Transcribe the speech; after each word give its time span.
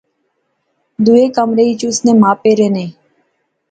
دوئے 1.05 1.25
کمرے 1.35 1.63
اچ 1.71 1.81
اس 1.89 1.97
نے 2.05 2.11
ما 2.21 2.31
پے 2.41 2.51
رہنے 2.59 2.85